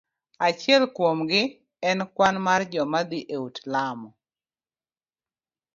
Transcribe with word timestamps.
Achiel 0.47 0.83
kuom 0.95 1.19
gi 1.29 1.41
en 1.89 1.99
kwan 2.15 2.35
mar 2.45 2.61
joma 2.71 2.99
dhi 3.09 3.19
e 3.35 3.37
ut 3.45 3.55
lamo. 3.71 4.09